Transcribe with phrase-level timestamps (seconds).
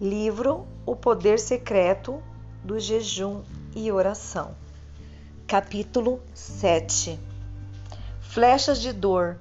[0.00, 2.22] Livro O Poder Secreto
[2.62, 3.42] do Jejum
[3.74, 4.54] e Oração.
[5.46, 7.18] Capítulo 7
[8.20, 9.40] Flechas de dor,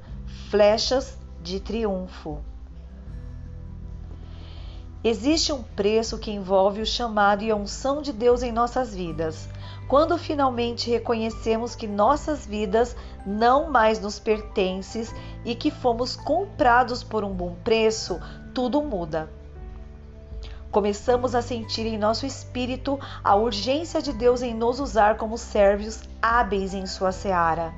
[0.50, 2.40] flechas de triunfo.
[5.04, 9.48] Existe um preço que envolve o chamado e a unção de Deus em nossas vidas.
[9.88, 12.96] Quando finalmente reconhecemos que nossas vidas
[13.26, 15.08] não mais nos pertencem
[15.46, 18.20] e que fomos comprados por um bom preço,
[18.54, 19.30] tudo muda.
[20.70, 26.02] Começamos a sentir em nosso espírito a urgência de Deus em nos usar como servos
[26.22, 27.74] hábeis em sua seara.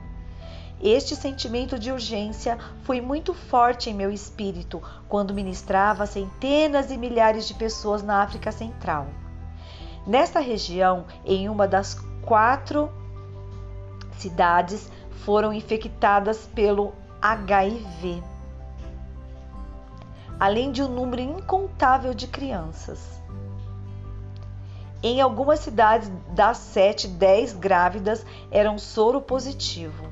[0.81, 7.47] Este sentimento de urgência foi muito forte em meu espírito quando ministrava centenas e milhares
[7.47, 9.07] de pessoas na África Central.
[10.07, 12.89] Nesta região, em uma das quatro
[14.17, 14.91] cidades,
[15.25, 18.21] foram infectadas pelo HIV
[20.39, 23.19] além de um número incontável de crianças.
[25.03, 30.07] Em algumas cidades, das 7, 10 grávidas eram soro positivo,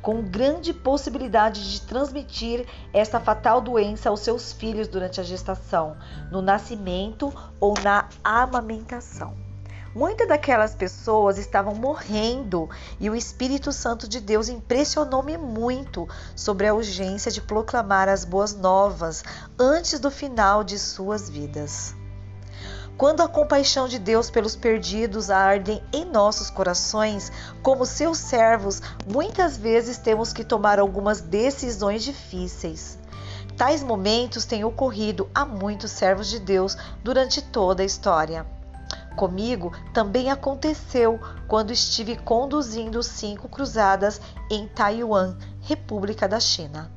[0.00, 5.96] com grande possibilidade de transmitir esta fatal doença aos seus filhos durante a gestação,
[6.30, 9.41] no nascimento ou na amamentação.
[9.94, 16.72] Muitas daquelas pessoas estavam morrendo e o Espírito Santo de Deus impressionou-me muito sobre a
[16.72, 19.22] urgência de proclamar as boas novas
[19.58, 21.94] antes do final de suas vidas.
[22.96, 27.30] Quando a compaixão de Deus pelos perdidos arde em nossos corações,
[27.62, 32.98] como seus servos, muitas vezes temos que tomar algumas decisões difíceis.
[33.58, 38.46] Tais momentos têm ocorrido a muitos servos de Deus durante toda a história.
[39.16, 46.90] Comigo também aconteceu quando estive conduzindo cinco cruzadas em Taiwan, República da China.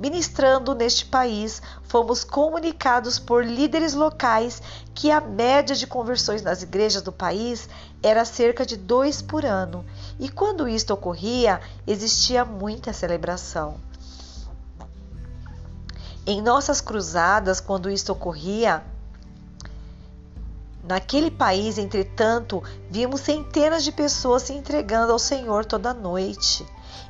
[0.00, 4.60] Ministrando neste país, fomos comunicados por líderes locais
[4.92, 7.68] que a média de conversões nas igrejas do país
[8.02, 9.84] era cerca de dois por ano,
[10.18, 13.76] e quando isto ocorria, existia muita celebração.
[16.26, 18.82] Em nossas cruzadas, quando isto ocorria,
[20.82, 22.60] Naquele país, entretanto,
[22.90, 26.66] vimos centenas de pessoas se entregando ao Senhor toda noite.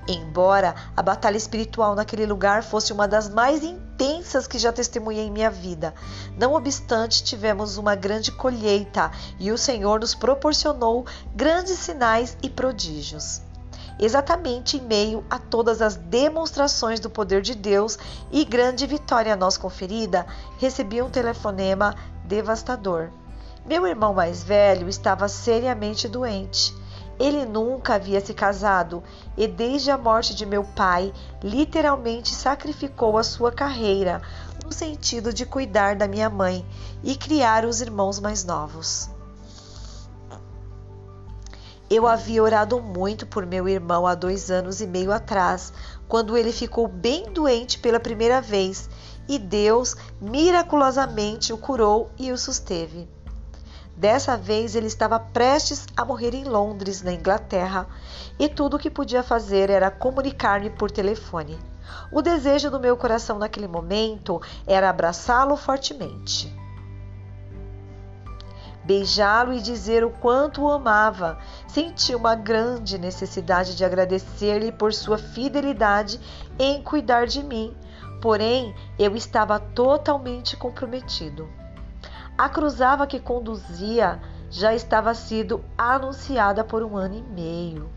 [0.07, 5.31] Embora a batalha espiritual naquele lugar fosse uma das mais intensas que já testemunhei em
[5.31, 5.95] minha vida,
[6.37, 13.41] não obstante, tivemos uma grande colheita e o Senhor nos proporcionou grandes sinais e prodígios.
[13.99, 17.99] Exatamente em meio a todas as demonstrações do poder de Deus
[18.31, 20.27] e grande vitória a nós conferida,
[20.59, 21.95] recebi um telefonema
[22.25, 23.11] devastador.
[23.65, 26.75] Meu irmão mais velho estava seriamente doente.
[27.19, 29.05] Ele nunca havia se casado
[29.37, 31.13] e, desde a morte de meu pai,
[31.43, 34.21] literalmente sacrificou a sua carreira
[34.65, 36.67] no sentido de cuidar da minha mãe
[37.05, 39.09] e criar os irmãos mais novos.
[41.89, 45.73] Eu havia orado muito por meu irmão há dois anos e meio atrás,
[46.09, 48.89] quando ele ficou bem doente pela primeira vez,
[49.29, 53.09] e Deus miraculosamente o curou e o susteve.
[53.97, 57.87] Dessa vez ele estava prestes a morrer em Londres, na Inglaterra,
[58.39, 61.59] e tudo o que podia fazer era comunicar-me por telefone.
[62.11, 66.53] O desejo do meu coração naquele momento era abraçá-lo fortemente.
[68.85, 71.39] Beijá-lo e dizer o quanto o amava.
[71.69, 76.19] Senti uma grande necessidade de agradecer-lhe por sua fidelidade
[76.59, 77.77] em cuidar de mim,
[78.21, 81.49] porém eu estava totalmente comprometido.
[82.43, 84.21] A cruzava que conduzia
[84.51, 87.89] já estava sido anunciada por um ano e meio.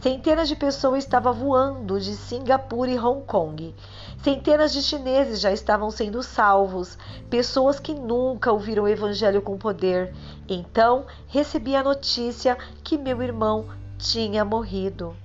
[0.00, 3.72] Centenas de pessoas estavam voando de Singapura e Hong Kong.
[4.20, 6.98] Centenas de chineses já estavam sendo salvos,
[7.30, 10.12] pessoas que nunca ouviram o evangelho com poder.
[10.48, 15.16] Então recebi a notícia que meu irmão tinha morrido.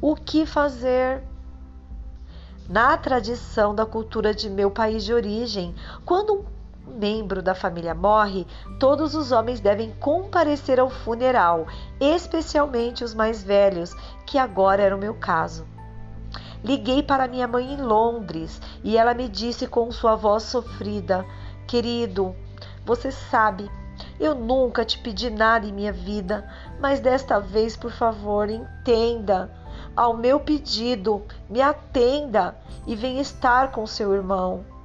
[0.00, 1.22] O que fazer?
[2.68, 5.72] Na tradição da cultura de meu país de origem,
[6.04, 6.55] quando um
[6.86, 8.46] membro da família morre,
[8.78, 11.66] todos os homens devem comparecer ao funeral,
[12.00, 13.94] especialmente os mais velhos,
[14.26, 15.66] que agora era o meu caso.
[16.64, 21.24] Liguei para minha mãe em Londres e ela me disse com sua voz sofrida:
[21.66, 22.34] Querido,
[22.84, 23.70] você sabe,
[24.18, 26.48] eu nunca te pedi nada em minha vida,
[26.80, 29.50] mas desta vez, por favor, entenda.
[29.94, 32.56] Ao meu pedido, me atenda
[32.86, 34.75] e venha estar com seu irmão.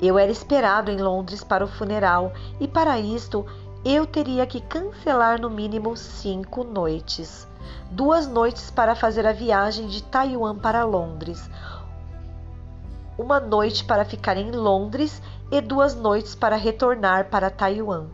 [0.00, 3.44] Eu era esperado em Londres para o funeral e para isto
[3.84, 7.46] eu teria que cancelar no mínimo cinco noites.
[7.90, 11.50] Duas noites para fazer a viagem de Taiwan para Londres,
[13.18, 15.20] uma noite para ficar em Londres
[15.50, 18.06] e duas noites para retornar para Taiwan.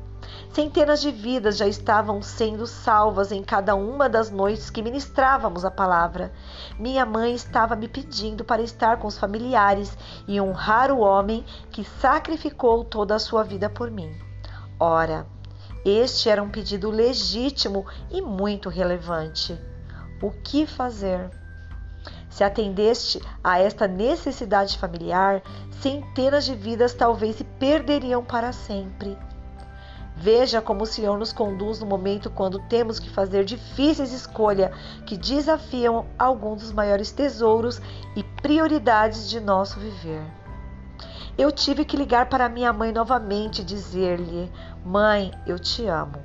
[0.56, 5.70] Centenas de vidas já estavam sendo salvas em cada uma das noites que ministrávamos a
[5.70, 6.32] palavra.
[6.78, 9.94] Minha mãe estava me pedindo para estar com os familiares
[10.26, 14.10] e honrar o homem que sacrificou toda a sua vida por mim.
[14.80, 15.26] Ora,
[15.84, 19.60] este era um pedido legítimo e muito relevante.
[20.22, 21.28] O que fazer?
[22.30, 25.42] Se atendeste a esta necessidade familiar,
[25.82, 29.18] centenas de vidas talvez se perderiam para sempre.
[30.18, 34.74] Veja como o Senhor nos conduz no momento quando temos que fazer difíceis escolhas
[35.04, 37.82] que desafiam alguns dos maiores tesouros
[38.16, 40.22] e prioridades de nosso viver.
[41.36, 44.50] Eu tive que ligar para minha mãe novamente e dizer-lhe:
[44.82, 46.16] Mãe, eu te amo,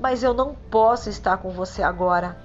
[0.00, 2.36] mas eu não posso estar com você agora.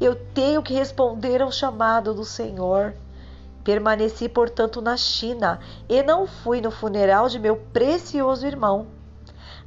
[0.00, 2.94] Eu tenho que responder ao chamado do Senhor.
[3.62, 8.95] Permaneci, portanto, na China e não fui no funeral de meu precioso irmão.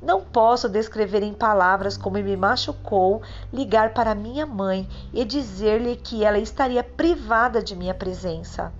[0.01, 6.23] Não posso descrever em palavras como me machucou ligar para minha mãe e dizer-lhe que
[6.23, 8.71] ela estaria privada de minha presença.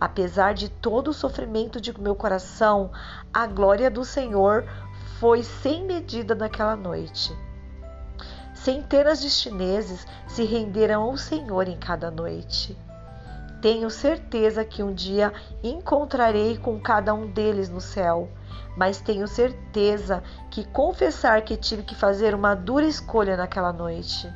[0.00, 2.92] Apesar de todo o sofrimento de meu coração,
[3.32, 4.64] a glória do Senhor
[5.18, 7.36] foi sem medida naquela noite.
[8.54, 12.76] Centenas de chineses se renderam ao Senhor em cada noite.
[13.60, 15.32] Tenho certeza que um dia
[15.62, 18.28] encontrarei com cada um deles no céu
[18.76, 24.30] mas tenho certeza que confessar que tive que fazer uma dura escolha naquela noite.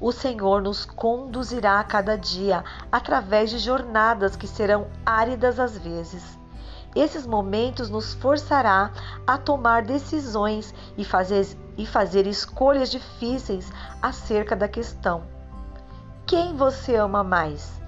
[0.00, 6.38] O Senhor nos conduzirá a cada dia através de jornadas que serão áridas às vezes.
[6.94, 8.92] Esses momentos nos forçará
[9.26, 11.46] a tomar decisões e fazer,
[11.76, 13.70] e fazer escolhas difíceis
[14.00, 15.22] acerca da questão:
[16.26, 17.78] quem você ama mais?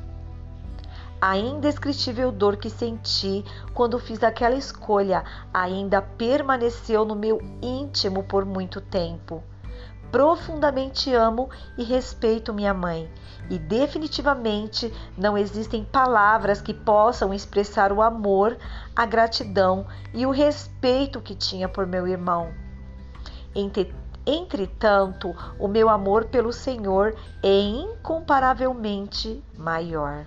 [1.22, 3.44] A indescritível dor que senti
[3.74, 5.22] quando fiz aquela escolha
[5.52, 9.42] ainda permaneceu no meu íntimo por muito tempo.
[10.10, 13.08] Profundamente amo e respeito minha mãe,
[13.50, 18.56] e definitivamente não existem palavras que possam expressar o amor,
[18.96, 22.48] a gratidão e o respeito que tinha por meu irmão.
[24.26, 30.24] Entretanto, o meu amor pelo Senhor é incomparavelmente maior.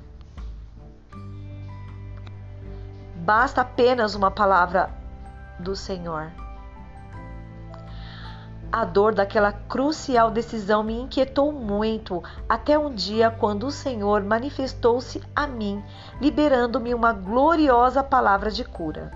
[3.23, 4.89] Basta apenas uma palavra
[5.57, 6.29] do Senhor.
[8.69, 15.23] A dor daquela crucial decisão me inquietou muito, até um dia quando o Senhor manifestou-se
[15.33, 15.81] a mim,
[16.19, 19.09] liberando-me uma gloriosa palavra de cura.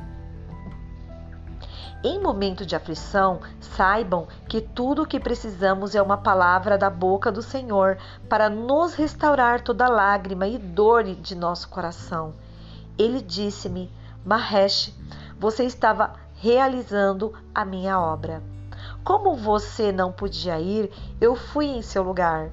[2.01, 7.29] Em momento de aflição, saibam que tudo o que precisamos é uma palavra da boca
[7.29, 7.97] do Senhor
[8.29, 12.46] para nos restaurar toda lágrima e dor de nosso coração.
[12.97, 13.91] Ele disse-me:
[14.25, 14.93] Mahesh,
[15.39, 18.41] você estava realizando a minha obra.
[19.03, 22.49] Como você não podia ir, eu fui em seu lugar.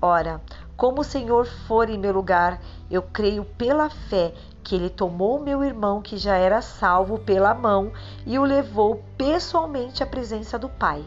[0.00, 0.40] Ora,
[0.76, 2.60] como o Senhor for em meu lugar,
[2.90, 4.32] eu creio pela fé
[4.62, 7.92] que ele tomou meu irmão que já era salvo pela mão
[8.26, 11.04] e o levou pessoalmente à presença do Pai.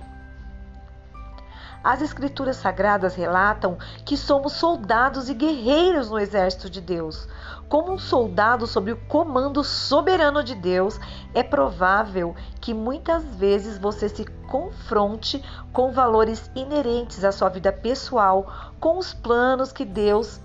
[1.83, 7.27] As Escrituras Sagradas relatam que somos soldados e guerreiros no exército de Deus.
[7.69, 10.99] Como um soldado sob o comando soberano de Deus,
[11.33, 18.71] é provável que muitas vezes você se confronte com valores inerentes à sua vida pessoal,
[18.79, 20.41] com os planos que Deus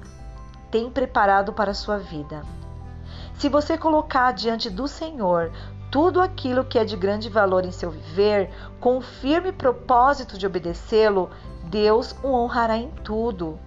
[0.71, 2.43] tem preparado para a sua vida.
[3.35, 5.51] Se você colocar diante do Senhor
[5.95, 10.45] tudo aquilo que é de grande valor em seu viver, com o firme propósito de
[10.45, 11.31] obedecê-lo,
[11.71, 13.61] Deus o honrará em tudo.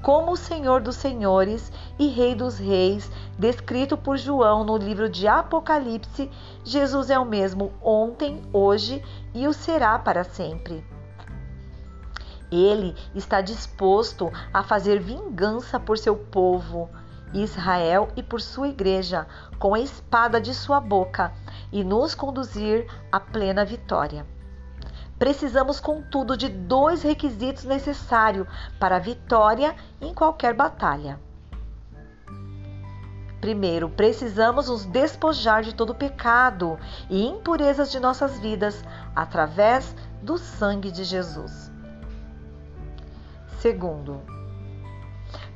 [0.00, 5.26] Como o Senhor dos Senhores e Rei dos Reis, descrito por João no livro de
[5.26, 6.30] Apocalipse,
[6.62, 9.02] Jesus é o mesmo ontem, hoje
[9.34, 10.86] e o será para sempre.
[12.52, 16.88] Ele está disposto a fazer vingança por seu povo
[17.32, 19.26] Israel e por sua igreja
[19.58, 21.32] com a espada de sua boca
[21.72, 24.26] e nos conduzir à plena vitória.
[25.18, 28.46] Precisamos, contudo, de dois requisitos necessários
[28.78, 31.18] para a vitória em qualquer batalha.
[33.40, 40.90] Primeiro, precisamos nos despojar de todo pecado e impurezas de nossas vidas através do sangue
[40.90, 41.70] de Jesus.
[43.60, 44.20] Segundo,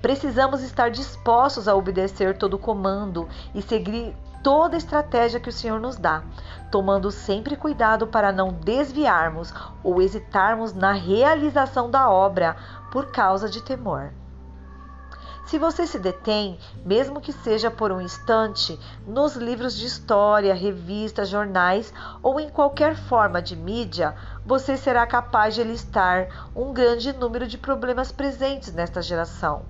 [0.02, 5.52] Precisamos estar dispostos a obedecer todo o comando e seguir, toda a estratégia que o
[5.52, 6.25] Senhor nos dá,
[6.73, 12.56] tomando sempre cuidado para não desviarmos ou hesitarmos na realização da obra
[12.90, 14.12] por causa de temor.
[15.47, 21.28] Se você se detém, mesmo que seja por um instante, nos livros de história, revistas,
[21.28, 27.47] jornais ou em qualquer forma de mídia, você será capaz de listar um grande número
[27.47, 29.62] de problemas presentes nesta geração.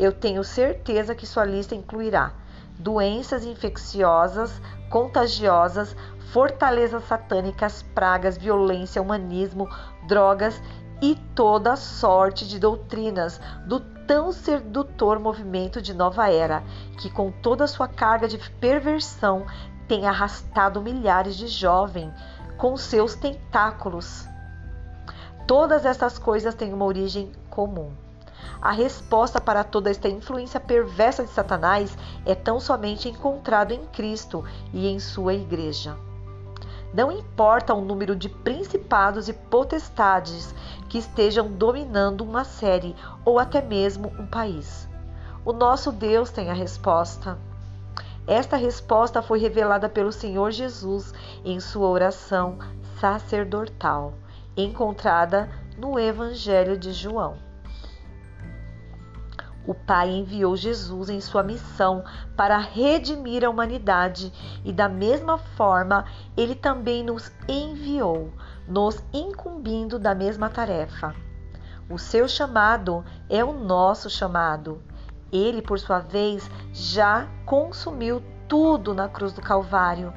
[0.00, 2.32] Eu tenho certeza que sua lista incluirá
[2.78, 4.50] doenças infecciosas,
[4.88, 5.94] contagiosas,
[6.32, 9.68] fortalezas satânicas, pragas, violência, humanismo,
[10.08, 10.58] drogas
[11.02, 16.62] e toda sorte de doutrinas do tão sedutor movimento de nova era,
[16.98, 19.44] que com toda sua carga de perversão
[19.86, 22.14] tem arrastado milhares de jovens
[22.56, 24.26] com seus tentáculos.
[25.46, 27.92] Todas essas coisas têm uma origem comum.
[28.60, 34.44] A resposta para toda esta influência perversa de Satanás é tão somente encontrado em Cristo
[34.72, 35.96] e em sua igreja.
[36.92, 40.52] Não importa o número de principados e potestades
[40.88, 44.88] que estejam dominando uma série ou até mesmo um país.
[45.44, 47.38] O nosso Deus tem a resposta.
[48.26, 52.58] Esta resposta foi revelada pelo Senhor Jesus em sua oração
[53.00, 54.12] sacerdotal,
[54.56, 57.49] encontrada no Evangelho de João.
[59.66, 62.02] O Pai enviou Jesus em sua missão
[62.36, 64.32] para redimir a humanidade
[64.64, 68.32] e, da mesma forma, ele também nos enviou,
[68.66, 71.14] nos incumbindo da mesma tarefa.
[71.90, 74.80] O seu chamado é o nosso chamado.
[75.30, 80.12] Ele, por sua vez, já consumiu tudo na cruz do Calvário.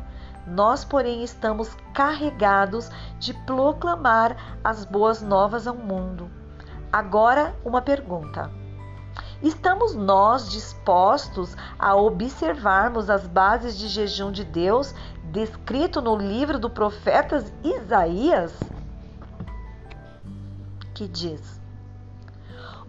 [0.47, 6.29] Nós, porém, estamos carregados de proclamar as boas novas ao mundo.
[6.91, 8.62] Agora, uma pergunta.
[9.43, 14.95] Estamos nós dispostos a observarmos as bases de jejum de Deus
[15.25, 18.57] descrito no livro do profeta Isaías?
[20.95, 21.59] Que diz: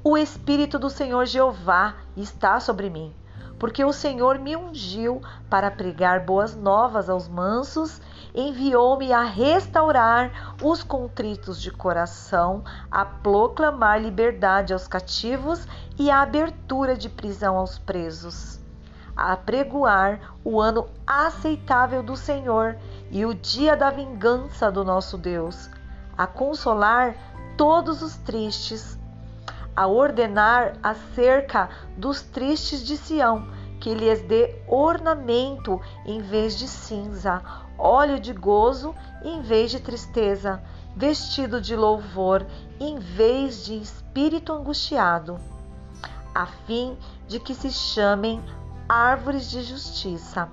[0.04, 3.12] O Espírito do Senhor Jeová está sobre mim,
[3.58, 8.00] porque o Senhor me ungiu para pregar boas novas aos mansos
[8.34, 16.96] enviou-me a restaurar os contritos de coração, a proclamar liberdade aos cativos e a abertura
[16.96, 18.58] de prisão aos presos,
[19.16, 22.76] a pregoar o ano aceitável do Senhor
[23.10, 25.70] e o dia da vingança do nosso Deus,
[26.18, 27.14] a consolar
[27.56, 28.98] todos os tristes,
[29.76, 33.46] a ordenar acerca dos tristes de Sião
[33.80, 37.42] que lhes dê ornamento em vez de cinza,
[37.76, 40.62] óleo de gozo em vez de tristeza,
[40.96, 42.46] vestido de louvor
[42.80, 45.38] em vez de espírito angustiado,
[46.34, 46.96] a fim
[47.28, 48.42] de que se chamem
[48.88, 50.48] árvores de justiça,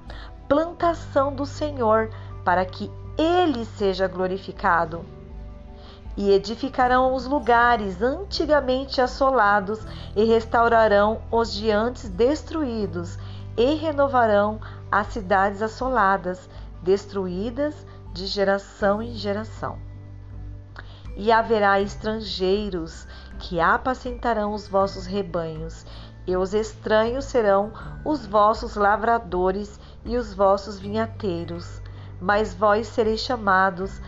[0.47, 2.09] plantação do Senhor,
[2.43, 5.05] para que ele seja glorificado.
[6.17, 9.79] E edificarão os lugares antigamente assolados,
[10.15, 13.17] e restaurarão os de antes destruídos,
[13.55, 14.59] e renovarão
[14.91, 16.49] as cidades assoladas,
[16.81, 19.79] destruídas de geração em geração.
[21.15, 23.07] E haverá estrangeiros
[23.39, 25.85] que apacentarão os vossos rebanhos,
[26.27, 27.71] e os estranhos serão
[28.05, 31.81] os vossos lavradores e os vossos vinhateiros.
[32.19, 33.99] Mas vós sereis chamados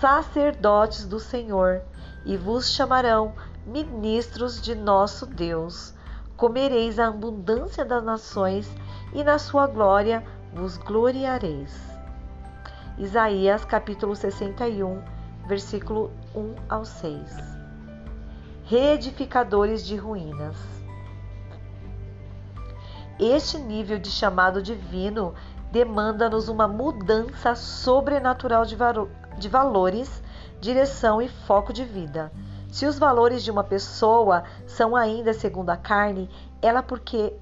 [0.00, 1.82] sacerdotes do Senhor,
[2.24, 3.34] e vos chamarão
[3.66, 5.94] ministros de nosso Deus.
[6.36, 8.70] Comereis a abundância das nações,
[9.12, 11.92] e na sua glória vos gloriareis.
[12.98, 15.02] Isaías capítulo 61,
[15.46, 17.36] versículo 1 ao 6.
[18.64, 20.56] Reedificadores de ruínas.
[23.18, 25.34] Este nível de chamado divino
[25.70, 28.76] demanda-nos uma mudança sobrenatural de,
[29.36, 30.22] de valores,
[30.60, 32.32] direção e foco de vida.
[32.70, 36.30] Se os valores de uma pessoa são ainda segundo a carne,
[36.62, 37.32] ela porque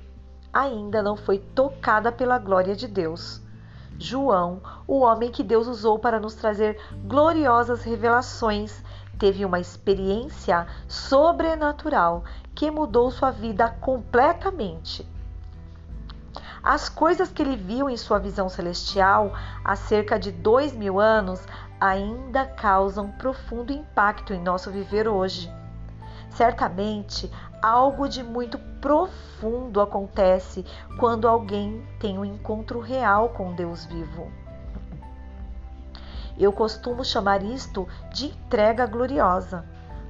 [0.53, 3.41] ainda não foi tocada pela glória de Deus.
[3.99, 8.83] João, o homem que Deus usou para nos trazer gloriosas revelações,
[9.19, 15.07] teve uma experiência sobrenatural que mudou sua vida completamente.
[16.63, 19.33] As coisas que ele viu em sua visão celestial
[19.65, 21.41] há cerca de dois mil anos
[21.81, 25.51] ainda causam profundo impacto em nosso viver hoje.
[26.29, 27.31] Certamente,
[27.63, 30.65] algo de muito profundo acontece
[30.99, 34.31] quando alguém tem um encontro real com Deus vivo.
[36.39, 39.65] Eu costumo chamar isto de entrega gloriosa.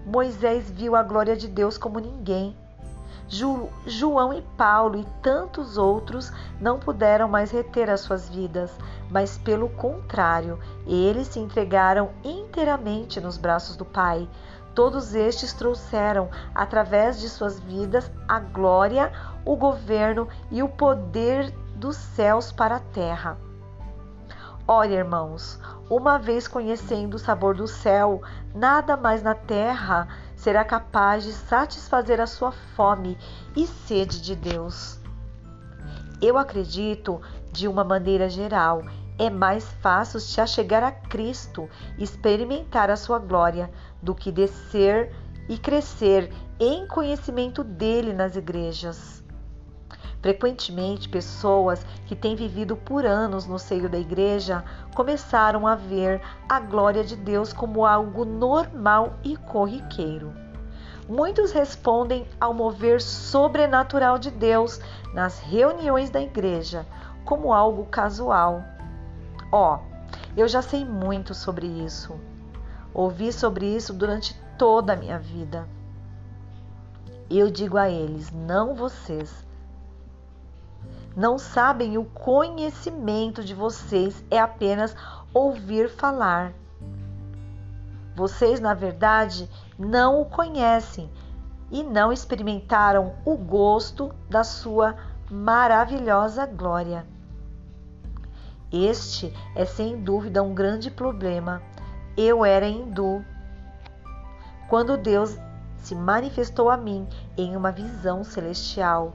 [0.07, 2.57] Moisés viu a glória de Deus como ninguém.
[3.87, 8.77] João e Paulo e tantos outros não puderam mais reter as suas vidas,
[9.09, 14.29] mas pelo contrário, eles se entregaram inteiramente nos braços do Pai.
[14.75, 19.13] Todos estes trouxeram, através de suas vidas, a glória,
[19.45, 23.39] o governo e o poder dos céus para a terra.
[24.67, 28.23] Olha, irmãos, uma vez conhecendo o sabor do céu,
[28.55, 30.07] nada mais na terra
[30.41, 33.19] será capaz de satisfazer a sua fome
[33.55, 34.99] e sede de Deus.
[36.21, 37.21] Eu acredito,
[37.53, 38.83] de uma maneira geral,
[39.19, 41.69] é mais fácil se achegar a Cristo
[41.99, 43.71] experimentar a sua glória
[44.03, 45.15] do que descer
[45.47, 49.20] e crescer em conhecimento dele nas igrejas.
[50.21, 54.63] Frequentemente, pessoas que têm vivido por anos no seio da igreja
[54.95, 60.33] começaram a ver a glória de Deus como algo normal e corriqueiro.
[61.09, 64.79] Muitos respondem ao mover sobrenatural de Deus
[65.15, 66.87] nas reuniões da igreja
[67.25, 68.63] como algo casual.
[69.51, 69.79] Ó, oh,
[70.37, 72.15] eu já sei muito sobre isso.
[72.93, 75.67] Ouvi sobre isso durante toda a minha vida.
[77.31, 79.49] Eu digo a eles, não vocês
[81.17, 84.95] não sabem o conhecimento de vocês é apenas
[85.35, 86.53] ouvir falar.
[88.15, 89.49] Vocês, na verdade,
[89.79, 91.11] não o conhecem
[91.71, 94.97] e não experimentaram o gosto da sua
[95.31, 97.07] maravilhosa glória.
[98.73, 101.63] Este é sem dúvida um grande problema.
[102.17, 103.25] Eu era hindu.
[104.69, 105.37] Quando Deus
[105.79, 109.15] se manifestou a mim em uma visão celestial,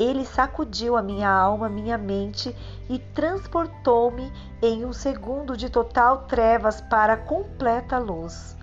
[0.00, 2.56] ele sacudiu a minha alma, minha mente
[2.88, 8.56] e transportou-me em um segundo de total trevas para completa luz.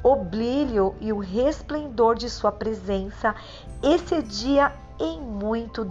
[0.00, 3.34] O brilho e o resplendor de sua presença
[3.82, 5.90] excedia em muito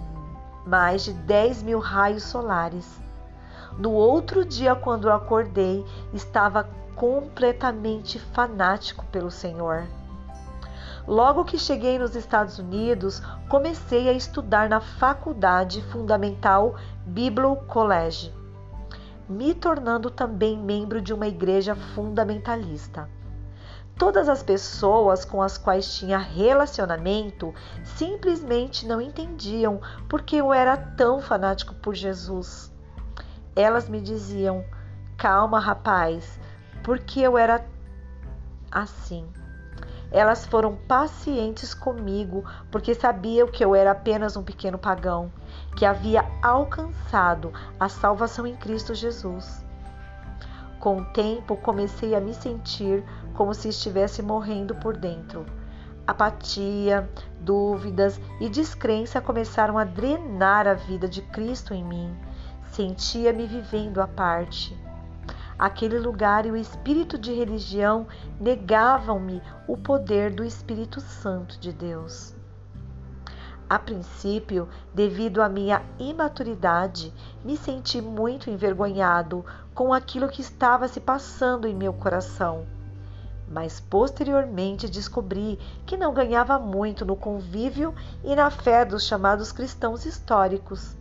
[0.65, 2.87] mais de 10 mil raios solares.
[3.77, 9.85] No outro dia, quando acordei, estava completamente fanático pelo Senhor.
[11.07, 18.33] Logo que cheguei nos Estados Unidos, comecei a estudar na Faculdade Fundamental Bible College,
[19.27, 23.09] me tornando também membro de uma igreja fundamentalista.
[23.97, 31.21] Todas as pessoas com as quais tinha relacionamento simplesmente não entendiam porque eu era tão
[31.21, 32.71] fanático por Jesus.
[33.55, 34.63] Elas me diziam:
[35.17, 36.39] calma, rapaz,
[36.81, 37.63] porque eu era
[38.71, 39.27] assim.
[40.13, 45.31] Elas foram pacientes comigo, porque sabiam que eu era apenas um pequeno pagão,
[45.75, 49.65] que havia alcançado a salvação em Cristo Jesus.
[50.79, 55.47] Com o tempo, comecei a me sentir como se estivesse morrendo por dentro.
[56.05, 62.15] Apatia, dúvidas e descrença começaram a drenar a vida de Cristo em mim.
[62.71, 64.77] Sentia-me vivendo à parte.
[65.57, 68.07] Aquele lugar e o espírito de religião
[68.39, 72.35] negavam-me o poder do Espírito Santo de Deus.
[73.69, 77.13] A princípio, devido à minha imaturidade,
[77.43, 82.65] me senti muito envergonhado com aquilo que estava se passando em meu coração.
[83.47, 90.05] Mas posteriormente descobri que não ganhava muito no convívio e na fé dos chamados cristãos
[90.05, 90.95] históricos.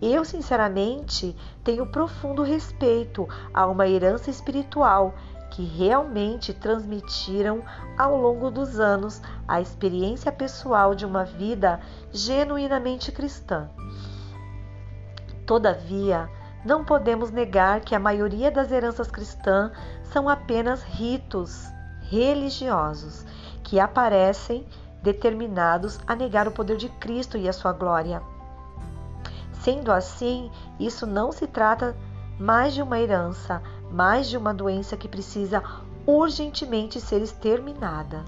[0.00, 5.14] Eu, sinceramente, tenho profundo respeito a uma herança espiritual
[5.50, 7.64] que realmente transmitiram
[7.96, 11.80] ao longo dos anos a experiência pessoal de uma vida
[12.12, 13.68] genuinamente cristã.
[15.44, 16.28] Todavia,
[16.64, 19.72] não podemos negar que a maioria das heranças cristãs
[20.04, 21.66] são apenas ritos
[22.02, 23.24] religiosos
[23.62, 24.66] que aparecem
[25.02, 28.22] determinados a negar o poder de Cristo e a sua glória.
[29.60, 31.96] Sendo assim, isso não se trata
[32.38, 35.62] mais de uma herança, mais de uma doença que precisa
[36.06, 38.24] urgentemente ser exterminada.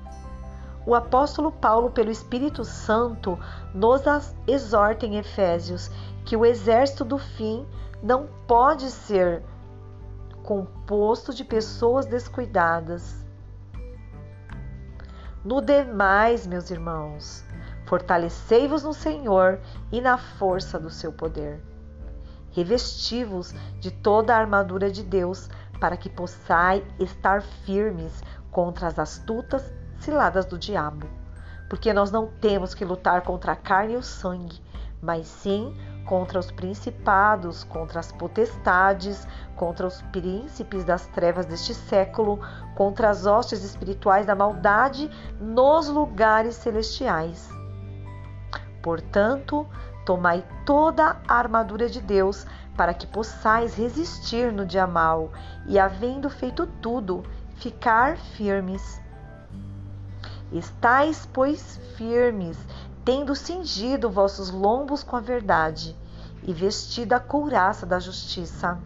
[0.86, 3.38] O apóstolo Paulo, pelo Espírito Santo,
[3.72, 4.02] nos
[4.46, 5.90] exorta em Efésios
[6.24, 7.66] que o exército do fim
[8.02, 9.42] não pode ser
[10.42, 13.24] composto de pessoas descuidadas.
[15.44, 17.44] No demais, meus irmãos,
[17.90, 19.58] Fortalecei-vos no Senhor
[19.90, 21.60] e na força do seu poder.
[22.52, 25.50] Revesti-vos de toda a armadura de Deus,
[25.80, 28.22] para que possais estar firmes
[28.52, 31.08] contra as astutas ciladas do diabo.
[31.68, 34.62] Porque nós não temos que lutar contra a carne e o sangue,
[35.02, 35.76] mas sim
[36.06, 39.26] contra os principados, contra as potestades,
[39.56, 42.38] contra os príncipes das trevas deste século,
[42.76, 47.58] contra as hostes espirituais da maldade nos lugares celestiais.
[48.82, 49.66] Portanto,
[50.04, 55.30] tomai toda a armadura de Deus para que possais resistir no dia mal
[55.66, 57.22] e, havendo feito tudo,
[57.56, 59.00] ficar firmes.
[60.52, 62.58] Estais, pois, firmes,
[63.04, 65.96] tendo cingido vossos lombos com a verdade,
[66.42, 68.78] e vestida a couraça da justiça,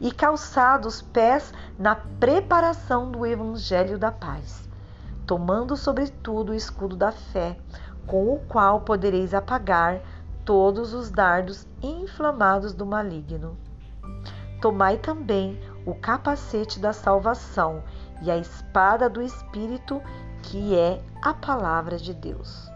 [0.00, 4.68] e calçados os pés na preparação do evangelho da paz,
[5.26, 7.56] tomando sobretudo o escudo da fé,
[8.06, 10.00] com o qual podereis apagar
[10.44, 13.56] todos os dardos inflamados do maligno.
[14.60, 17.82] Tomai também o capacete da salvação
[18.22, 20.00] e a espada do Espírito,
[20.42, 22.70] que é a palavra de Deus.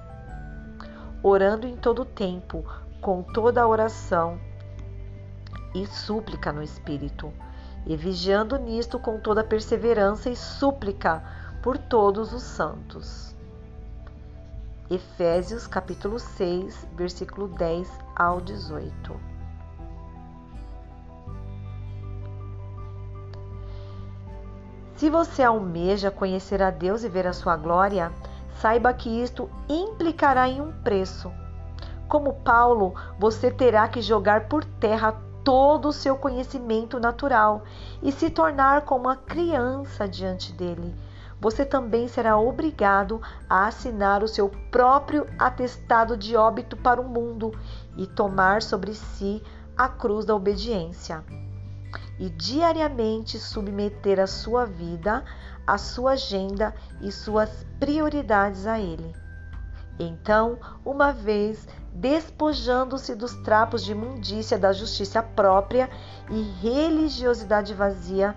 [1.22, 2.64] Orando em todo tempo,
[3.00, 4.38] com toda a oração
[5.74, 7.32] e súplica no Espírito,
[7.86, 11.22] e vigiando nisto com toda perseverança e súplica
[11.62, 13.34] por todos os santos.
[14.90, 19.20] Efésios capítulo 6, versículo 10 ao 18.
[24.96, 28.10] Se você almeja conhecer a Deus e ver a sua glória,
[28.62, 31.30] saiba que isto implicará em um preço.
[32.08, 37.62] Como Paulo, você terá que jogar por terra todo o seu conhecimento natural
[38.02, 40.94] e se tornar como uma criança diante dele
[41.40, 47.52] você também será obrigado a assinar o seu próprio atestado de óbito para o mundo
[47.96, 49.42] e tomar sobre si
[49.76, 51.24] a cruz da obediência.
[52.18, 55.24] E diariamente submeter a sua vida,
[55.64, 59.14] a sua agenda e suas prioridades a Ele.
[59.98, 65.90] Então, uma vez despojando-se dos trapos de imundícia da justiça própria
[66.30, 68.36] e religiosidade vazia,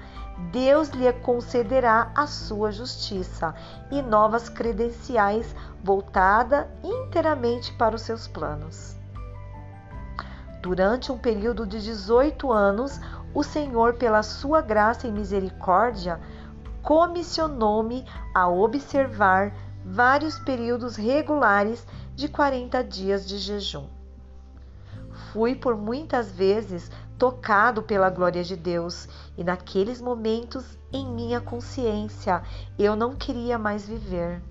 [0.49, 3.53] Deus lhe concederá a sua justiça
[3.91, 8.95] e novas credenciais voltada inteiramente para os seus planos.
[10.61, 12.99] Durante um período de 18 anos,
[13.33, 16.19] o Senhor, pela sua graça e misericórdia,
[16.81, 23.87] comissionou-me a observar vários períodos regulares de 40 dias de jejum.
[25.31, 29.07] Fui por muitas vezes tocado pela glória de Deus,
[29.37, 32.41] e naqueles momentos, em minha consciência,
[32.79, 34.41] eu não queria mais viver.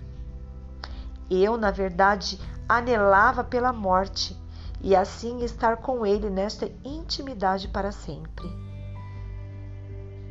[1.29, 4.41] Eu, na verdade, anelava pela morte
[4.81, 8.47] e assim estar com Ele nesta intimidade para sempre.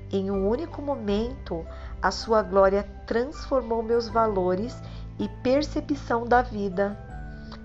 [0.09, 1.65] Em um único momento,
[2.01, 4.81] a Sua glória transformou meus valores
[5.19, 6.97] e percepção da vida.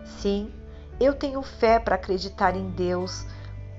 [0.05, 0.53] Sim,
[0.99, 3.25] eu tenho fé para acreditar em Deus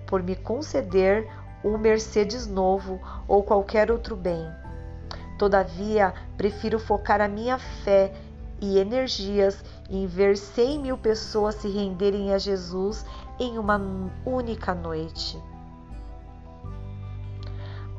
[0.07, 1.27] por me conceder
[1.63, 4.45] um Mercedes novo ou qualquer outro bem.
[5.37, 8.13] Todavia, prefiro focar a minha fé
[8.61, 13.05] e energias em ver 100 mil pessoas se renderem a Jesus
[13.39, 13.81] em uma
[14.25, 15.41] única noite.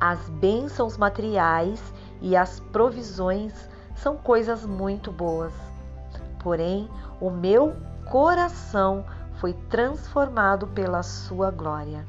[0.00, 1.82] As bênçãos materiais
[2.20, 3.52] e as provisões
[3.94, 5.52] são coisas muito boas.
[6.38, 6.88] Porém,
[7.20, 7.74] o meu
[8.10, 9.04] coração
[9.40, 12.06] foi transformado pela sua glória.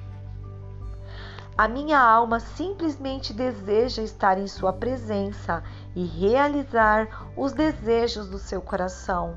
[1.57, 5.63] A minha alma simplesmente deseja estar em Sua presença
[5.95, 9.35] e realizar os desejos do seu coração.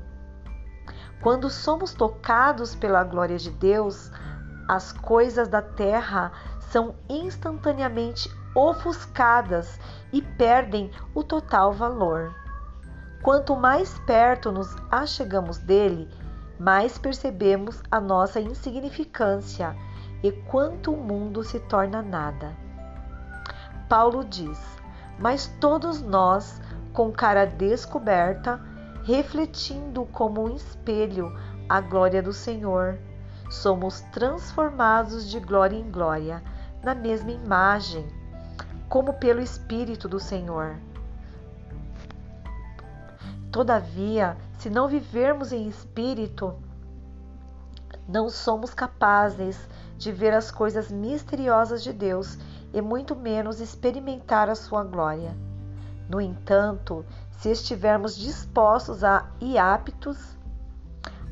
[1.19, 4.11] Quando somos tocados pela glória de Deus,
[4.67, 9.79] as coisas da terra são instantaneamente ofuscadas
[10.13, 12.35] e perdem o total valor.
[13.23, 16.07] Quanto mais perto nos achegamos dele,
[16.61, 19.75] mais percebemos a nossa insignificância
[20.21, 22.55] e quanto o mundo se torna nada.
[23.89, 24.59] Paulo diz:
[25.17, 26.61] Mas todos nós,
[26.93, 28.61] com cara descoberta,
[29.03, 31.35] refletindo como um espelho
[31.67, 32.99] a glória do Senhor,
[33.49, 36.43] somos transformados de glória em glória,
[36.83, 38.07] na mesma imagem,
[38.87, 40.75] como pelo Espírito do Senhor.
[43.51, 46.53] Todavia, se não vivermos em espírito,
[48.07, 52.37] não somos capazes de ver as coisas misteriosas de Deus
[52.71, 55.35] e muito menos experimentar a sua glória.
[56.07, 60.37] No entanto, se estivermos dispostos a e aptos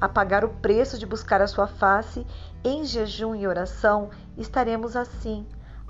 [0.02, 2.26] a pagar o preço de buscar a sua face
[2.64, 5.46] em jejum e oração, estaremos assim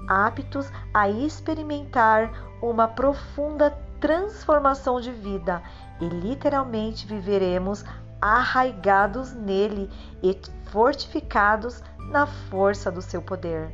[0.09, 5.61] aptos a experimentar uma profunda transformação de vida
[5.99, 7.83] e literalmente viveremos
[8.21, 9.89] arraigados nele
[10.21, 13.71] e fortificados na força do seu poder.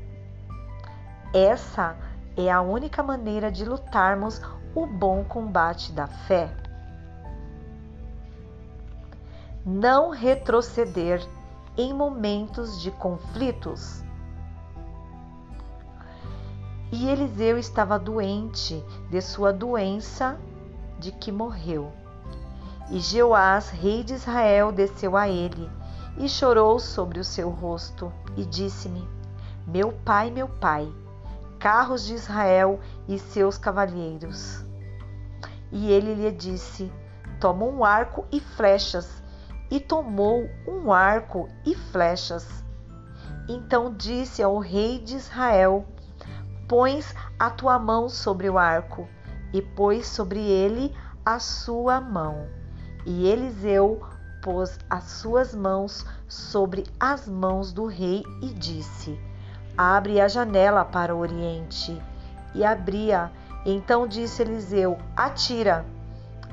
[1.34, 1.96] Essa
[2.38, 4.42] é a única maneira de lutarmos
[4.74, 6.50] o bom combate da fé.
[9.66, 11.26] Não retroceder
[11.78, 14.05] em momentos de conflitos.
[16.98, 20.40] E Eliseu estava doente de sua doença
[20.98, 21.92] de que morreu.
[22.90, 25.70] E Jeoás, rei de Israel, desceu a ele
[26.18, 29.06] e chorou sobre o seu rosto e disse-me:
[29.68, 30.90] Meu pai, meu pai,
[31.60, 32.80] carros de Israel
[33.10, 34.64] e seus cavalheiros.
[35.74, 36.90] E ele lhe disse:
[37.42, 39.22] Toma um arco e flechas.
[39.70, 42.64] E tomou um arco e flechas.
[43.50, 45.86] Então disse ao rei de Israel:
[46.68, 49.08] Pões a tua mão sobre o arco,
[49.54, 50.94] e pôs sobre ele
[51.26, 52.48] a sua mão.
[53.06, 54.02] E Eliseu
[54.42, 59.20] pôs as suas mãos sobre as mãos do rei e disse:
[59.78, 62.02] Abre a janela para o oriente.
[62.54, 63.32] E abria.
[63.66, 65.86] Então disse Eliseu: Atira.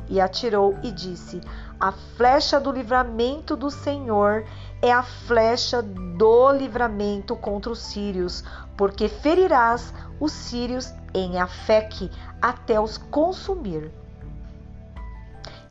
[0.08, 1.40] E atirou e disse:
[1.78, 4.44] A flecha do livramento do Senhor
[4.82, 8.42] é a flecha do livramento contra os sírios,
[8.76, 12.10] porque ferirás os sírios em Afeque
[12.42, 13.92] até os consumir.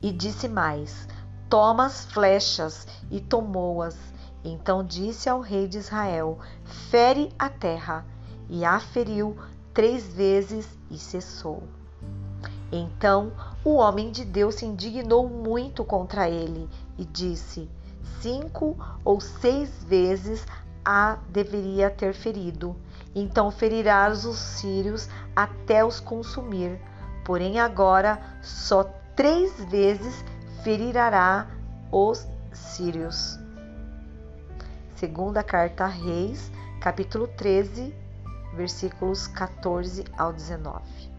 [0.02, 1.10] E disse mais:
[1.50, 3.97] Toma as flechas, e tomou-as.
[4.43, 6.39] Então disse ao rei de Israel:
[6.89, 8.06] Fere a terra.
[8.50, 9.38] E a feriu
[9.74, 11.63] três vezes e cessou.
[12.71, 13.32] Então
[13.63, 17.69] o homem de Deus se indignou muito contra ele e disse:
[18.22, 20.46] Cinco ou seis vezes
[20.84, 22.76] a deveria ter ferido.
[23.14, 26.80] Então ferirás os sírios até os consumir.
[27.26, 28.84] Porém, agora só
[29.16, 30.24] três vezes
[30.64, 31.48] ferirá
[31.92, 33.40] os sírios.
[34.96, 37.94] Segunda carta a Reis, capítulo 13,
[38.54, 41.11] versículos 14 ao 19.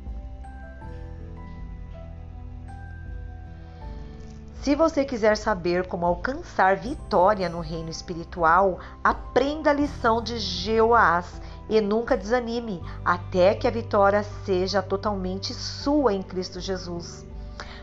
[4.63, 11.43] Se você quiser saber como alcançar vitória no reino espiritual, aprenda a lição de Jeoás
[11.69, 17.27] e nunca desanime até que a vitória seja totalmente sua em Cristo Jesus.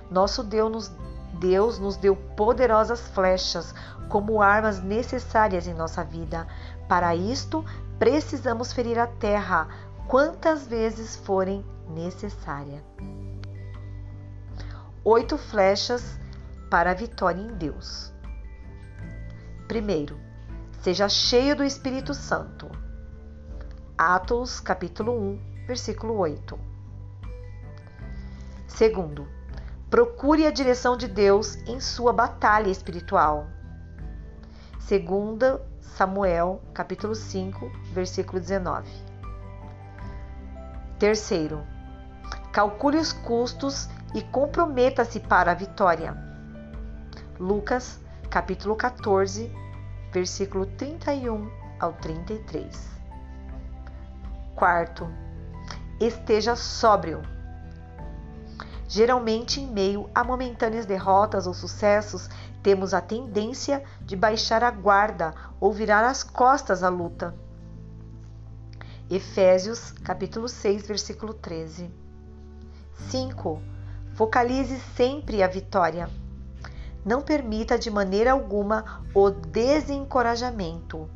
[0.10, 0.92] Nosso Deus nos,
[1.34, 3.76] Deus nos deu poderosas flechas
[4.08, 6.48] como armas necessárias em nossa vida.
[6.88, 7.66] Para isto,
[8.00, 9.68] precisamos ferir a terra
[10.08, 12.82] quantas vezes forem necessárias.
[15.04, 16.18] Oito flechas
[16.70, 18.14] para a vitória em Deus.
[19.68, 20.20] Primeiro,
[20.82, 22.70] seja cheio do Espírito Santo.
[23.98, 26.60] Atos capítulo 1, versículo 8.
[28.68, 29.28] Segundo,
[29.90, 33.48] Procure a direção de Deus em sua batalha espiritual.
[34.80, 38.88] Segunda Samuel, capítulo 5, versículo 19.
[41.00, 41.66] Terceiro,
[42.54, 46.29] calcule os custos e comprometa-se para a vitória.
[47.40, 48.00] Lucas,
[48.30, 49.52] capítulo 14,
[50.12, 51.50] versículo 31
[51.80, 52.90] ao 33.
[54.56, 55.08] Quarto,
[56.00, 57.22] esteja sóbrio
[58.90, 62.28] Geralmente, em meio a momentâneas derrotas ou sucessos,
[62.64, 67.36] temos a tendência de baixar a guarda ou virar as costas à luta.
[69.08, 71.92] Efésios, capítulo 6, versículo 13.
[73.12, 73.62] 5.
[74.16, 76.10] Focalize sempre a vitória.
[77.06, 81.10] Não permita de maneira alguma o desencorajamento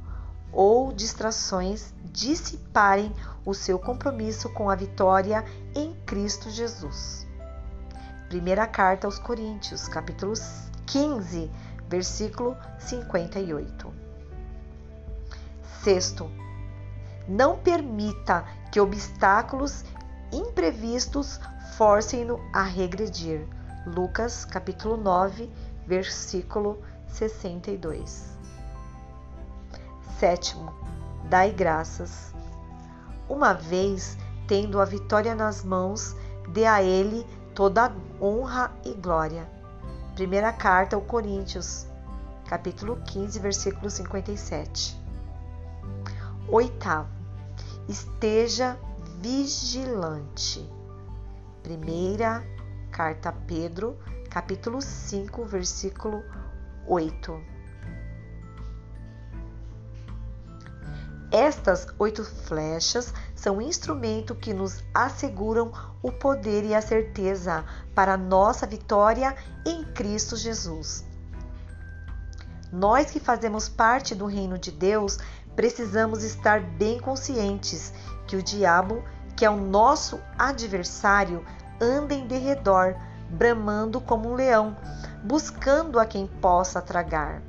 [0.52, 3.14] ou distrações dissiparem
[3.46, 5.44] o seu compromisso com a vitória
[5.76, 7.28] em Cristo Jesus.
[8.30, 10.34] Primeira carta aos Coríntios, capítulo
[10.86, 11.52] 15,
[11.90, 13.94] versículo 58.
[15.84, 16.32] Sexto,
[17.28, 19.84] não permita que obstáculos
[20.32, 21.40] imprevistos
[21.78, 23.46] forcem-no a regredir.
[23.86, 25.50] Lucas, capítulo 9,
[25.86, 28.38] versículo 62.
[30.20, 30.74] Sétimo,
[31.30, 32.34] dai graças.
[33.28, 34.18] Uma vez
[34.48, 36.16] tendo a vitória nas mãos,
[36.50, 39.50] dê a ele toda honra e glória.
[40.16, 41.88] Primeira carta aos Coríntios,
[42.46, 45.02] capítulo 15, versículo 57.
[46.48, 47.10] Oitavo,
[47.88, 48.78] esteja
[49.20, 50.70] vigilante.
[51.64, 52.44] Primeira
[52.92, 53.98] carta a Pedro,
[54.34, 56.24] capítulo 5, versículo
[56.88, 57.40] 8.
[61.32, 68.66] Estas oito flechas são instrumento que nos asseguram o poder e a certeza para nossa
[68.66, 69.36] vitória
[69.68, 71.06] em Cristo Jesus.
[72.72, 75.20] Nós que fazemos parte do reino de Deus,
[75.56, 77.94] precisamos estar bem conscientes
[78.26, 79.04] que o diabo,
[79.38, 81.46] que é o nosso adversário,
[81.80, 82.96] anda em derredor,
[83.34, 84.76] bramando como um leão,
[85.24, 87.42] buscando a quem possa tragar.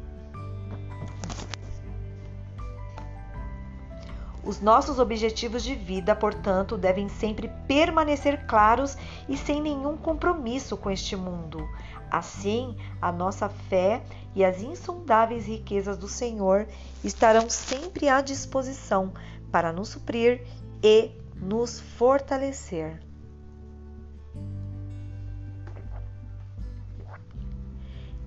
[4.42, 10.90] Os nossos objetivos de vida, portanto, devem sempre permanecer claros e sem nenhum compromisso com
[10.90, 11.66] este mundo.
[12.10, 14.02] Assim, a nossa fé
[14.34, 16.66] e as insondáveis riquezas do Senhor
[17.02, 19.12] estarão sempre à disposição
[19.50, 20.46] para nos suprir
[20.82, 23.00] e nos fortalecer.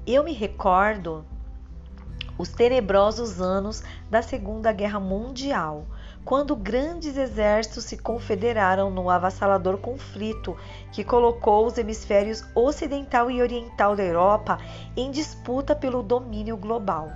[0.08, 1.26] Eu me recordo
[2.38, 5.86] os tenebrosos anos da Segunda Guerra Mundial,
[6.24, 10.56] quando grandes exércitos se confederaram no avassalador conflito
[10.94, 14.60] que colocou os hemisférios ocidental e oriental da Europa
[14.96, 17.12] em disputa pelo domínio global.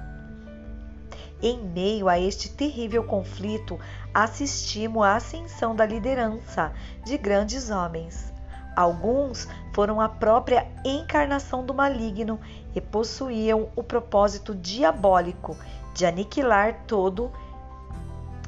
[1.41, 3.80] Em meio a este terrível conflito,
[4.13, 6.73] assistimos à ascensão da liderança
[7.06, 8.32] de grandes homens.
[8.75, 12.39] Alguns foram a própria encarnação do maligno
[12.75, 15.57] e possuíam o propósito diabólico
[15.93, 17.31] de aniquilar todo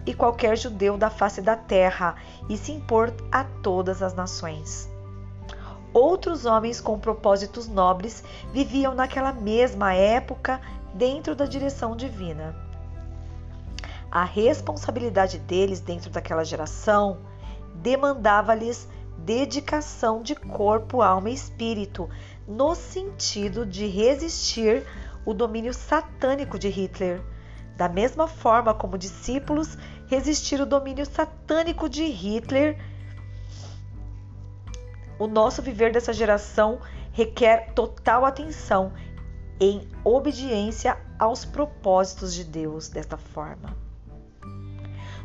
[0.05, 2.15] e qualquer judeu da face da terra
[2.49, 4.89] e se impor a todas as nações.
[5.93, 10.59] Outros homens com propósitos nobres viviam naquela mesma época
[10.93, 12.55] dentro da direção divina.
[14.11, 17.17] A responsabilidade deles dentro daquela geração
[17.75, 18.87] demandava-lhes
[19.23, 22.09] dedicação de corpo, alma e espírito,
[22.47, 24.83] no sentido de resistir
[25.25, 27.21] o domínio satânico de Hitler,
[27.77, 32.77] da mesma forma como discípulos resistir o domínio satânico de Hitler.
[35.17, 36.79] O nosso viver dessa geração
[37.11, 38.93] requer total atenção
[39.59, 43.82] em obediência aos propósitos de Deus desta forma.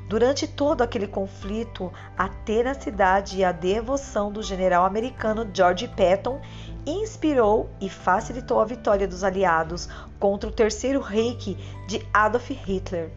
[0.08, 6.40] Durante todo aquele conflito, a tenacidade e a devoção do general americano George Patton
[6.86, 9.86] inspirou e facilitou a vitória dos aliados
[10.18, 13.10] contra o Terceiro Reich de Adolf Hitler.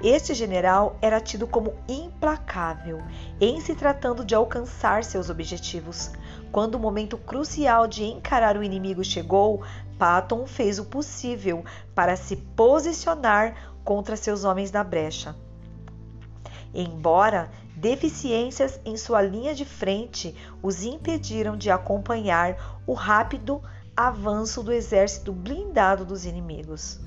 [0.00, 3.02] Este general era tido como implacável
[3.40, 6.12] em se tratando de alcançar seus objetivos.
[6.52, 9.64] Quando o momento crucial de encarar o inimigo chegou,
[9.98, 11.64] Patton fez o possível
[11.96, 15.34] para se posicionar contra seus homens da brecha.
[16.72, 23.62] Embora deficiências em sua linha de frente os impediram de acompanhar o rápido
[23.96, 27.00] avanço do exército blindado dos inimigos.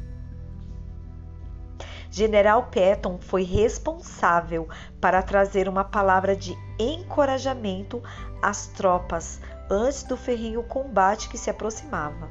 [2.11, 4.69] General Patton foi responsável
[5.01, 8.03] para trazer uma palavra de encorajamento
[8.39, 12.29] às tropas antes do ferrinho combate que se aproximava.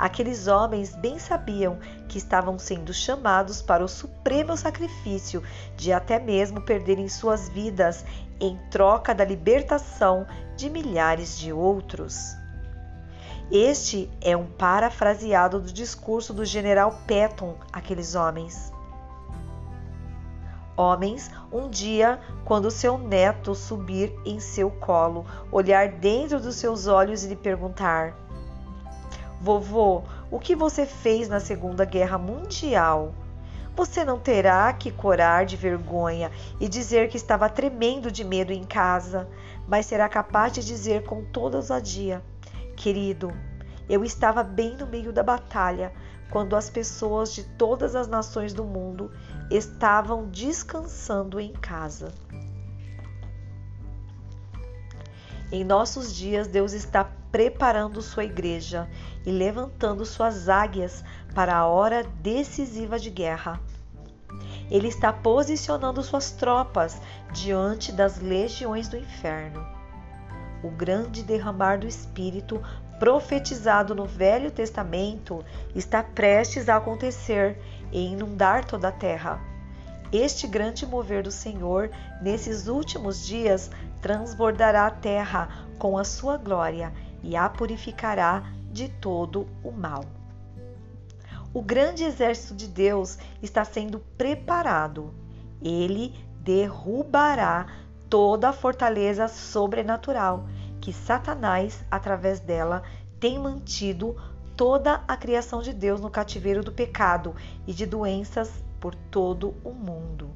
[0.00, 5.42] Aqueles homens bem sabiam que estavam sendo chamados para o supremo sacrifício
[5.76, 8.02] de até mesmo perderem suas vidas
[8.40, 12.34] em troca da libertação de milhares de outros.
[13.52, 18.72] Este é um parafraseado do discurso do general Patton àqueles homens.
[20.78, 27.22] Homens, um dia, quando seu neto subir em seu colo, olhar dentro dos seus olhos
[27.22, 28.16] e lhe perguntar:
[29.40, 33.14] Vovô, o que você fez na Segunda Guerra Mundial?
[33.74, 38.64] Você não terá que corar de vergonha e dizer que estava tremendo de medo em
[38.64, 39.26] casa,
[39.66, 42.22] mas será capaz de dizer com toda ousadia:
[42.76, 43.32] Querido,
[43.88, 45.90] eu estava bem no meio da batalha
[46.30, 49.10] quando as pessoas de todas as nações do mundo
[49.50, 52.12] estavam descansando em casa.
[55.50, 58.88] Em nossos dias, Deus está preparando sua igreja
[59.24, 63.60] e levantando suas águias para a hora decisiva de guerra.
[64.70, 67.00] Ele está posicionando suas tropas
[67.32, 69.66] diante das legiões do inferno.
[70.62, 72.62] O grande derramar do Espírito
[72.98, 77.58] profetizado no Velho Testamento está prestes a acontecer
[77.90, 79.40] e inundar toda a terra.
[80.12, 81.90] Este grande mover do Senhor
[82.20, 83.70] nesses últimos dias
[84.02, 90.04] transbordará a terra com a sua glória e a purificará de todo o mal.
[91.52, 95.12] O grande exército de Deus está sendo preparado.
[95.60, 97.66] Ele derrubará
[98.08, 100.46] toda a fortaleza sobrenatural
[100.80, 102.82] que Satanás, através dela,
[103.18, 104.16] tem mantido
[104.56, 107.34] toda a criação de Deus no cativeiro do pecado
[107.66, 110.30] e de doenças por todo o mundo.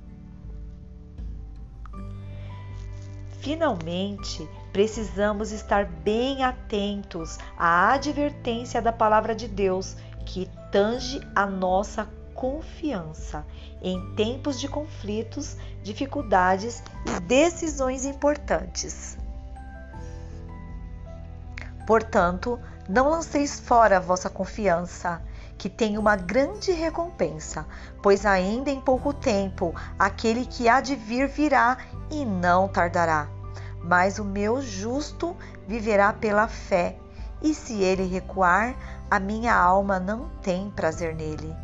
[3.41, 9.97] Finalmente, precisamos estar bem atentos à advertência da palavra de Deus
[10.27, 13.47] que tange a nossa confiança
[13.81, 19.17] em tempos de conflitos, dificuldades e decisões importantes.
[21.87, 22.59] Portanto,
[22.89, 25.23] não lanceis fora a vossa confiança,
[25.57, 27.65] que tem uma grande recompensa,
[28.03, 31.79] pois ainda em pouco tempo aquele que há de vir virá
[32.11, 33.29] e não tardará.
[33.85, 35.37] Mas o meu justo
[35.69, 36.97] viverá pela fé,
[37.43, 38.75] e se ele recuar,
[39.11, 41.55] a minha alma não tem prazer nele.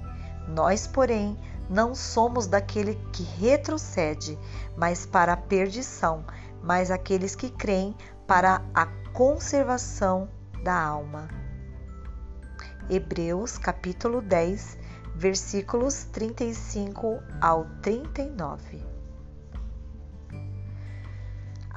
[0.46, 1.38] Nós, porém,
[1.70, 4.38] não somos daquele que retrocede,
[4.76, 6.24] mas para a perdição,
[6.62, 7.96] mas aqueles que creem
[8.26, 10.28] para a conservação
[10.62, 11.28] da alma.
[12.90, 14.76] Hebreus capítulo 10,
[15.14, 18.89] versículos 35 ao 39.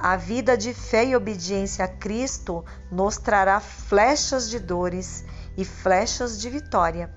[0.06, 5.24] A vida de fé e obediência a Cristo nos trará flechas de dores
[5.56, 7.10] e flechas de vitória.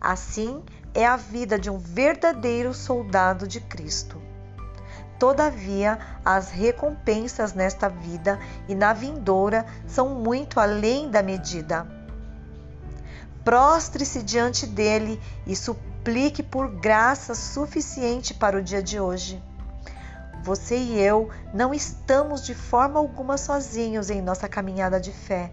[0.00, 0.64] Assim
[0.94, 4.18] é a vida de um verdadeiro soldado de Cristo.
[5.18, 11.86] Todavia, as recompensas nesta vida e na vindoura são muito além da medida.
[13.44, 19.38] Prostre-se diante dele e suplique por graça suficiente para o dia de hoje.
[20.44, 25.50] Você e eu não estamos de forma alguma sozinhos em nossa caminhada de fé.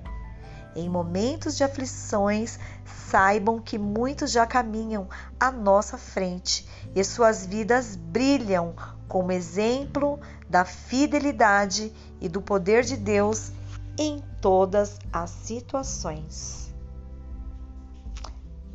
[0.75, 5.07] Em momentos de aflições, saibam que muitos já caminham
[5.39, 8.75] à nossa frente e suas vidas brilham
[9.07, 10.19] como exemplo
[10.49, 13.53] da fidelidade e do poder de Deus
[13.97, 16.75] em todas as situações.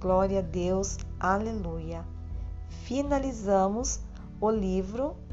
[0.00, 2.02] Glória a Deus, aleluia.
[2.86, 4.00] Finalizamos
[4.40, 5.25] o livro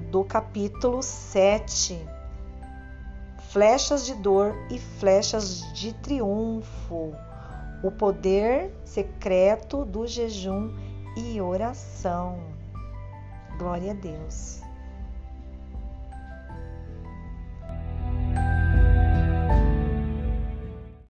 [0.00, 2.20] do capítulo 7
[3.50, 7.12] flechas de dor e flechas de triunfo.
[7.82, 10.72] O poder secreto do jejum
[11.16, 12.38] e oração.
[13.58, 14.60] Glória a Deus.